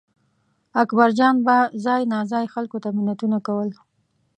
اکبرجان 0.83 1.35
به 1.45 1.55
ځای 1.85 2.01
ناځای 2.13 2.45
خلکو 2.53 2.77
ته 2.83 2.89
منتونه 2.97 3.37
کول. 3.47 3.69